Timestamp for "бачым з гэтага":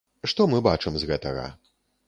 0.69-1.47